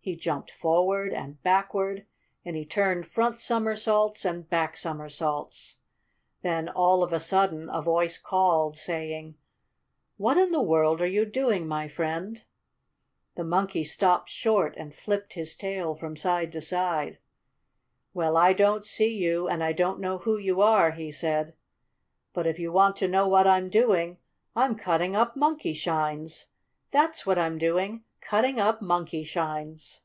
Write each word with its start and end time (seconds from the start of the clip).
He 0.00 0.16
jumped 0.16 0.50
forward 0.50 1.12
and 1.12 1.42
backward 1.42 2.06
and 2.42 2.56
he 2.56 2.64
turned 2.64 3.04
front 3.04 3.38
somersaults 3.40 4.24
and 4.24 4.48
backward 4.48 4.78
somersaults. 4.78 5.76
Then, 6.40 6.66
all 6.66 7.02
of 7.02 7.12
a 7.12 7.20
sudden, 7.20 7.68
a 7.68 7.82
voice 7.82 8.16
called, 8.16 8.74
saying: 8.74 9.36
"What 10.16 10.38
in 10.38 10.50
the 10.50 10.62
world 10.62 11.02
are 11.02 11.06
you 11.06 11.26
doing, 11.26 11.68
my 11.68 11.88
friend?" 11.88 12.42
The 13.34 13.44
Monkey 13.44 13.84
stopped 13.84 14.30
short, 14.30 14.74
and 14.78 14.94
flipped 14.94 15.34
his 15.34 15.54
tail 15.54 15.94
from 15.94 16.16
side 16.16 16.52
to 16.52 16.62
side. 16.62 17.18
"Well, 18.14 18.38
I 18.38 18.54
don't 18.54 18.86
see 18.86 19.14
you, 19.14 19.46
and 19.46 19.62
I 19.62 19.74
don't 19.74 20.00
know 20.00 20.16
who 20.16 20.38
you 20.38 20.62
are," 20.62 20.92
he 20.92 21.12
said, 21.12 21.54
"but 22.32 22.46
if 22.46 22.58
you 22.58 22.72
want 22.72 22.96
to 22.96 23.08
know 23.08 23.28
what 23.28 23.46
I'm 23.46 23.68
doing, 23.68 24.16
I'm 24.56 24.74
cutting 24.74 25.14
up 25.14 25.36
Monkeyshines! 25.36 26.46
That's 26.92 27.26
what 27.26 27.36
I'm 27.36 27.58
doing! 27.58 28.04
Cutting 28.20 28.58
up 28.58 28.80
Monkeyshines!" 28.82 30.00